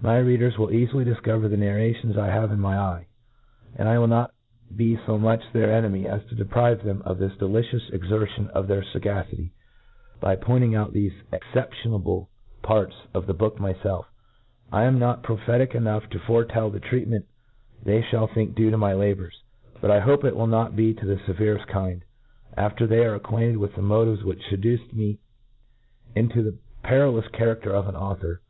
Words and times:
My 0.00 0.16
readers 0.16 0.56
will 0.56 0.68
eafily 0.68 1.04
difcover 1.04 1.50
the 1.50 1.58
narrations 1.58 2.16
I 2.16 2.28
have 2.28 2.50
in 2.50 2.58
my 2.60 2.78
eye 2.78 3.04
j 3.66 3.72
and 3.76 3.90
I 3.90 3.98
will 3.98 4.06
not 4.06 4.32
be 4.74 4.96
fo 4.96 5.18
much 5.18 5.42
their 5.52 5.70
ene 5.84 5.92
my 5.92 6.08
as 6.08 6.24
to 6.30 6.34
deprive 6.34 6.82
them 6.82 7.02
of 7.04 7.18
this 7.18 7.36
delicious 7.36 7.90
exertion 7.90 8.48
of 8.54 8.68
their 8.68 8.82
fagacity, 8.82 9.52
by 10.18 10.36
pointing 10.36 10.74
out 10.74 10.94
thefe 10.94 11.12
excep 11.30 11.74
tionable 11.74 12.28
parts 12.62 12.96
of 13.12 13.26
the 13.26 13.34
book 13.34 13.58
myfelf, 13.58 14.06
I 14.72 14.84
am 14.84 14.98
not 14.98 15.22
prophetic 15.22 15.72
jpnougU 15.72 16.08
to 16.08 16.18
foretel 16.20 16.70
the 16.72 16.80
treatment 16.80 17.26
they 17.84 18.00
fiiall 18.00 18.32
think 18.32 18.52
djae 18.54 18.70
to 18.70 18.76
yny 18.78 18.98
labours; 18.98 19.42
but 19.82 19.90
hope 20.00 20.24
it 20.24 20.34
will 20.36 20.46
not 20.46 20.74
be 20.74 20.92
of 20.92 21.02
the 21.06 21.16
feyereft 21.16 21.66
Kind, 21.66 22.02
after 22.56 22.86
they 22.86 23.04
are 23.04 23.16
ac 23.16 23.24
quainted 23.24 23.56
with 23.58 23.74
the 23.74 23.82
motive$ 23.82 24.24
which 24.24 24.40
feduced 24.48 24.94
me 24.94 25.18
in 26.14 26.30
to 26.30 26.42
the 26.42 26.56
perilous 26.82 27.26
charafter 27.34 27.68
of 27.72 27.88
an 27.88 27.94
author. 27.94 28.40